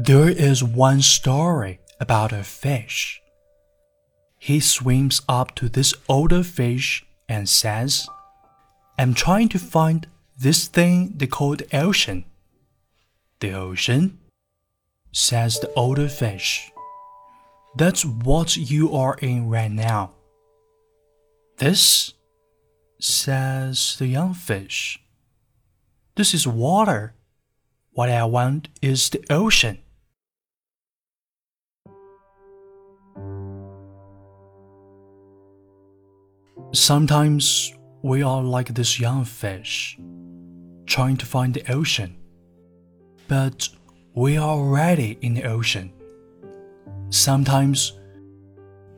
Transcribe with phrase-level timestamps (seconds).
[0.00, 3.20] There is one story about a fish.
[4.38, 8.08] He swims up to this older fish and says,
[8.96, 10.06] I'm trying to find
[10.38, 12.26] this thing they call the ocean.
[13.40, 14.20] The ocean?
[15.10, 16.70] says the older fish.
[17.76, 20.12] That's what you are in right now.
[21.56, 22.14] This?
[23.00, 25.00] says the young fish.
[26.14, 27.14] This is water.
[27.90, 29.78] What I want is the ocean.
[36.72, 37.72] Sometimes
[38.02, 39.98] we are like this young fish,
[40.84, 42.14] trying to find the ocean.
[43.26, 43.70] But
[44.14, 45.90] we are already in the ocean.
[47.08, 47.98] Sometimes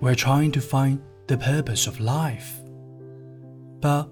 [0.00, 2.58] we're trying to find the purpose of life.
[3.80, 4.08] But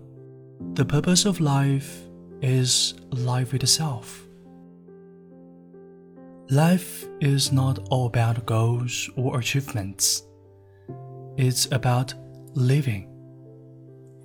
[0.75, 2.03] the purpose of life
[2.43, 4.27] is life itself.
[6.51, 10.27] Life is not all about goals or achievements.
[11.39, 12.13] It's about
[12.55, 13.16] living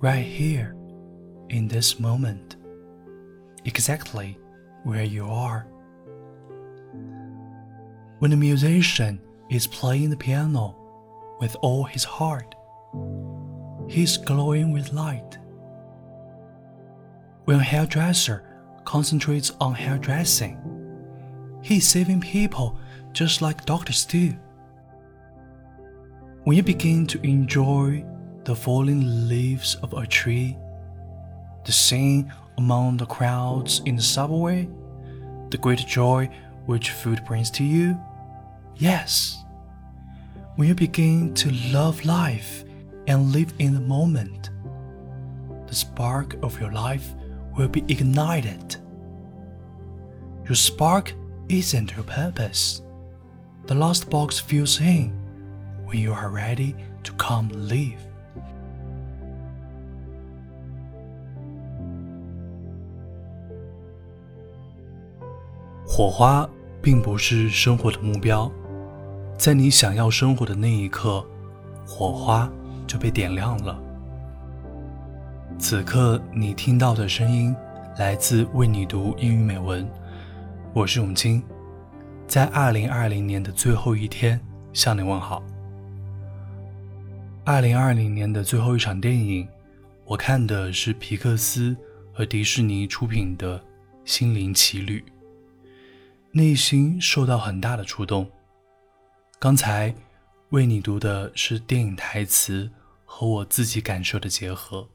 [0.02, 0.74] right here
[1.48, 2.56] in this moment,
[3.64, 4.36] exactly
[4.82, 5.68] where you are.
[8.18, 10.76] When a musician is playing the piano
[11.40, 12.56] with all his heart,
[13.88, 15.38] he's glowing with light.
[17.44, 18.44] When a hairdresser
[18.84, 20.58] concentrates on hairdressing,
[21.62, 22.76] he's saving people
[23.12, 24.34] just like doctors do.
[26.42, 28.04] When you begin to enjoy
[28.44, 30.56] the falling leaves of a tree,
[31.64, 34.68] the scene among the crowds in the subway,
[35.50, 36.28] the great joy
[36.66, 37.98] which food brings to you?
[38.76, 39.38] Yes.
[40.56, 42.64] When you begin to love life
[43.06, 44.50] and live in the moment,
[45.66, 47.14] the spark of your life
[47.56, 48.76] will be ignited.
[50.44, 51.12] Your spark
[51.48, 52.82] isn't your purpose.
[53.66, 55.10] The last box fills in
[55.84, 56.74] when you are ready
[57.04, 58.11] to come live.
[65.94, 66.48] 火花
[66.80, 68.50] 并不是生活的目标，
[69.36, 71.22] 在你想要生活的那一刻，
[71.86, 72.50] 火花
[72.86, 73.78] 就被点亮了。
[75.58, 77.54] 此刻你听到的声音
[77.98, 79.86] 来自为你读英语美文，
[80.72, 81.42] 我是永清，
[82.26, 84.40] 在二零二零年的最后一天
[84.72, 85.42] 向你问好。
[87.44, 89.46] 二零二零年的最后一场电影，
[90.06, 91.76] 我看的是皮克斯
[92.14, 93.58] 和迪士尼出品的
[94.06, 94.98] 《心灵奇旅》。
[96.34, 98.30] 内心受到很大的触动。
[99.38, 99.94] 刚才
[100.48, 102.70] 为你读的是电影台词
[103.04, 104.88] 和我自己感受的结合。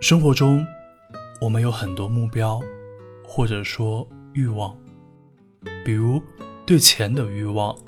[0.00, 0.66] 生活中，
[1.40, 2.60] 我们有很多目标，
[3.24, 4.76] 或者说欲望，
[5.84, 6.20] 比如
[6.66, 7.78] 对钱的欲望，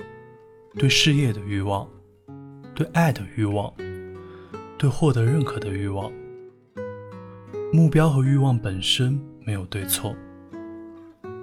[0.75, 1.85] 对事业的欲望，
[2.73, 3.71] 对爱的欲望。
[4.77, 6.11] 对获得认可的欲望，
[7.73, 10.15] 目标和欲望本身没有对错。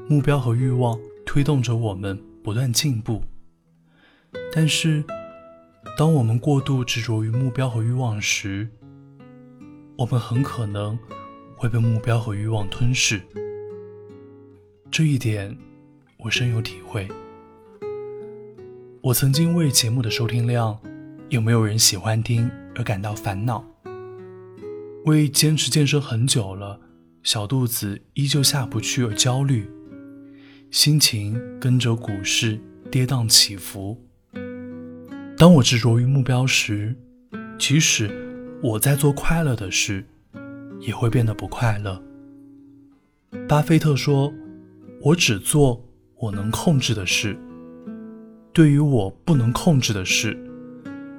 [0.08, 0.96] 目标和欲望
[1.26, 3.22] 推动着我们不断进步。
[4.52, 5.02] 但是，
[5.98, 8.68] 当我们过度执着于目标和欲望时，
[9.96, 10.96] 我们很可能
[11.56, 13.20] 会被目标和欲望吞噬。
[14.92, 15.56] 这一点，
[16.18, 17.08] 我深有体会。
[19.00, 20.78] 我曾经为节目的收听量，
[21.30, 22.48] 有没有人喜欢听？
[22.76, 23.64] 而感到烦恼，
[25.04, 26.80] 为坚持健身很久了，
[27.22, 29.70] 小肚子依旧下不去而焦虑，
[30.70, 34.00] 心情跟着股市跌宕起伏。
[35.36, 36.94] 当我执着于目标时，
[37.58, 40.04] 即使我在做快乐的事，
[40.80, 42.02] 也会变得不快乐。
[43.48, 44.32] 巴菲特说
[45.02, 45.84] ：“我只做
[46.16, 47.36] 我能控制的事，
[48.52, 50.38] 对于我不能控制的事，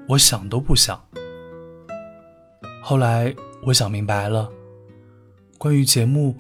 [0.08, 1.00] 我想都不想。”
[2.88, 4.48] 后来我想明白了，
[5.58, 6.38] 关于节目，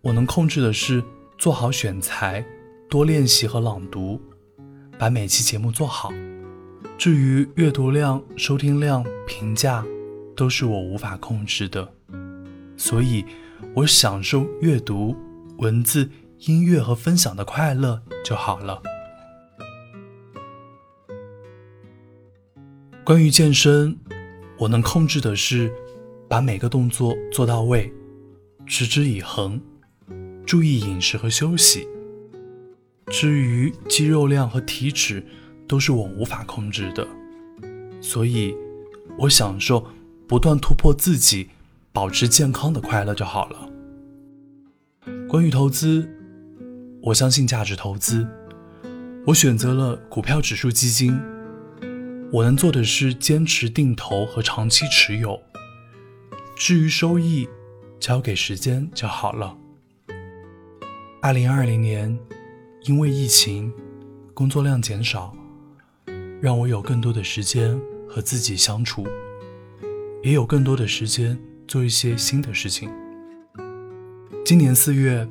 [0.00, 1.00] 我能控制的是
[1.38, 2.44] 做好选材，
[2.90, 4.20] 多练习和朗读，
[4.98, 6.10] 把每期节目做好。
[6.98, 9.86] 至于阅读量、收听量、评价，
[10.34, 11.88] 都是我无法控制的，
[12.76, 13.24] 所以
[13.72, 15.14] 我享受阅读、
[15.58, 16.10] 文字、
[16.40, 18.82] 音乐和分享的快乐就好了。
[23.04, 23.96] 关于健身。
[24.58, 25.72] 我能控制的是，
[26.28, 27.92] 把每个动作做到位，
[28.66, 29.60] 持之以恒，
[30.44, 31.86] 注意饮食和休息。
[33.06, 35.24] 至于肌肉量和体脂，
[35.68, 37.06] 都是我无法控制的，
[38.00, 38.52] 所以，
[39.16, 39.86] 我享受
[40.26, 41.50] 不断突破自己，
[41.92, 43.70] 保持健康的快乐就好了。
[45.28, 46.10] 关于投资，
[47.00, 48.26] 我相信价值投资，
[49.24, 51.16] 我选择了股票指数基金。
[52.30, 55.40] 我能做的是坚持定投和长期持有，
[56.54, 57.48] 至于收益，
[57.98, 59.56] 交给时间就好了。
[61.22, 62.18] 二零二零年，
[62.82, 63.72] 因为疫情，
[64.34, 65.34] 工作量减少，
[66.42, 69.06] 让我有更多的时间和自己相处，
[70.22, 72.90] 也有更多的时间做一些新的事情。
[74.44, 75.26] 今年四月，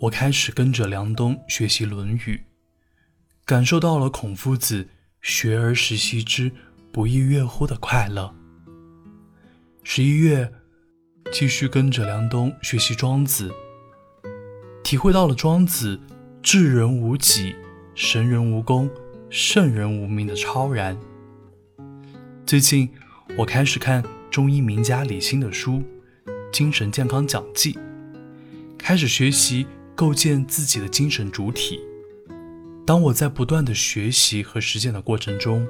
[0.00, 2.18] 我开始跟着梁冬学习《论语》，
[3.46, 4.88] 感受到了孔夫子
[5.28, 6.52] “学而时习之，
[6.92, 8.32] 不亦说乎”的快乐。
[9.82, 10.52] 十一月，
[11.32, 13.48] 继续跟着梁冬学习《庄子》。
[14.84, 15.98] 体会到了庄子
[16.40, 17.56] “智人无己，
[17.96, 18.88] 神人无功，
[19.28, 20.96] 圣人无名”的超然。
[22.46, 22.88] 最近，
[23.36, 25.82] 我开始看中医名家李欣的书
[26.52, 27.72] 《精神健康讲记》，
[28.78, 31.80] 开始学习构建自己的精神主体。
[32.86, 35.66] 当我在不断的学习和实践的过程中，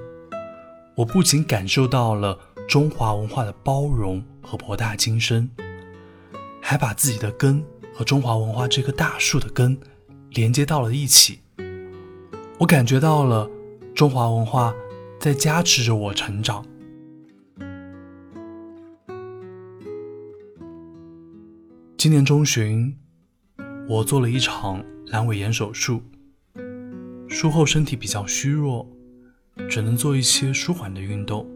[0.95, 5.51] 我不仅感受到了中华文化的包容和博大精深，
[6.61, 7.65] 还把自己的根。
[7.95, 9.75] 和中华文化这棵大树的根
[10.33, 11.41] 连接到了一起，
[12.59, 13.51] 我感觉到了
[13.95, 14.75] 中华文化
[15.19, 16.63] 在加持着我成长。
[21.97, 22.95] 今年中旬，
[23.89, 26.03] 我做了一场阑尾炎手术，
[27.39, 28.91] 术后身体比较虚弱，
[29.69, 31.47] 只能做一些舒缓的运动，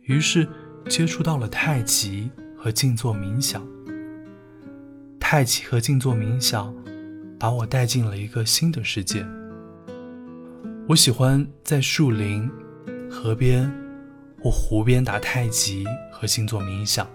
[0.00, 0.48] 于是
[0.88, 2.28] 接触到了太极
[2.58, 3.64] 和静坐冥想。
[5.20, 6.74] 太极和静坐冥想，
[7.38, 9.24] 把我带进了一个新的世界。
[10.88, 12.50] 我喜欢在树林、
[13.08, 13.72] 河边
[14.42, 17.08] 或湖边打太极和静坐冥想。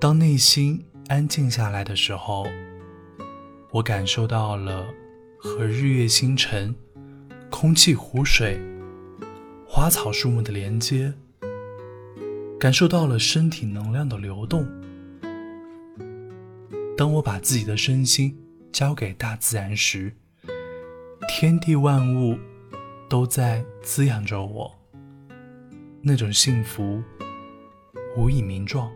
[0.00, 2.46] 当内心安静下来的时候，
[3.70, 4.86] 我感受到了
[5.46, 6.74] 和日月星辰、
[7.50, 8.58] 空气湖水、
[9.66, 11.12] 花草树木的连接，
[12.58, 14.66] 感受到了身体能量的流动。
[16.96, 18.34] 当我把自己的身心
[18.72, 20.10] 交给大自然时，
[21.28, 22.38] 天地万物
[23.06, 24.74] 都在滋养着我。
[26.00, 27.02] 那种幸福
[28.16, 28.90] 无以名状。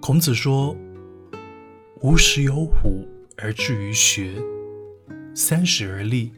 [0.00, 0.76] 孔子说
[2.02, 3.04] ：“五十有五
[3.40, 4.34] 而志于学，
[5.34, 6.32] 三十而立，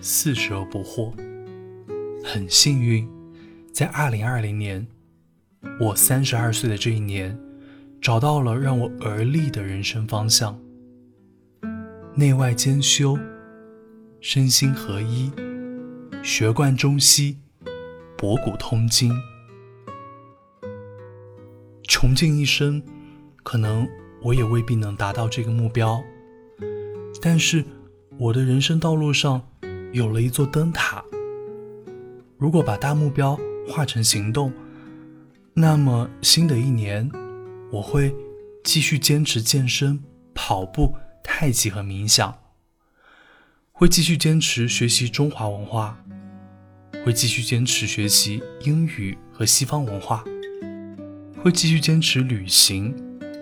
[0.00, 1.12] 四十而不惑。”
[2.24, 3.08] 很幸运，
[3.72, 4.86] 在二零二零年，
[5.80, 7.38] 我三十二岁的这一年。
[8.00, 10.60] 找到了让我而立的人生方向，
[12.16, 13.16] 内外兼修，
[14.20, 15.30] 身心合一，
[16.20, 17.38] 学贯中西，
[18.18, 19.12] 博古通今。
[21.84, 22.82] 穷尽一生，
[23.44, 23.86] 可能
[24.20, 26.02] 我也未必能达到这个目标，
[27.22, 27.64] 但是
[28.18, 29.40] 我的人生道路上
[29.92, 31.02] 有了一座灯塔。
[32.36, 34.52] 如果把大目标化成行动，
[35.54, 37.10] 那么新的一年。
[37.72, 38.14] 我会
[38.62, 39.98] 继续坚持健身、
[40.34, 42.36] 跑步、太极和冥想，
[43.70, 45.98] 会继续坚持学习中华文化，
[47.02, 50.22] 会继续坚持学习英语和西方文化，
[51.42, 52.94] 会继续坚持旅行，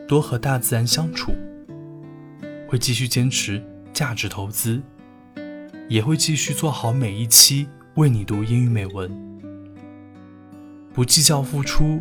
[0.06, 1.34] 多和大自然相处，
[2.70, 3.60] 会继续坚持
[3.92, 4.80] 价值投资，
[5.88, 9.10] 也会继续做好每一期为你读英语美文，
[10.94, 12.00] 不计较付出，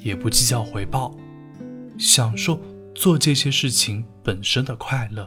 [0.00, 1.16] 也不计较回报。
[1.98, 2.60] 享受
[2.96, 5.24] 做这些事情本身的快乐。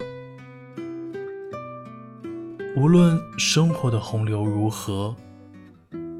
[2.75, 5.15] 无论生活的洪流如何，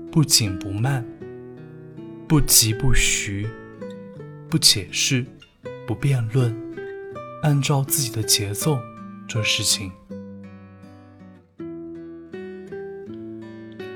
[0.09, 1.05] 不紧不慢，
[2.25, 3.49] 不急不徐，
[4.49, 5.25] 不解释，
[5.85, 6.55] 不辩论，
[7.45, 8.79] 按照自己的节奏
[9.27, 9.91] 做事情。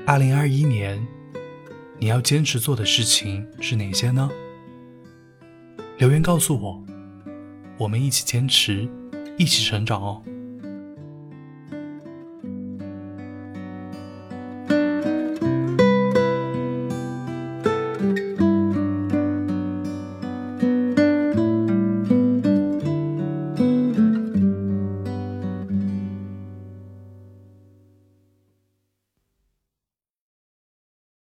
[0.06, 1.04] 二零二一年，
[1.98, 4.30] 你要坚持做的事情是哪些呢？
[5.98, 6.80] 留言告诉我，
[7.76, 8.88] 我们一起坚持，
[9.36, 10.22] 一起成长哦。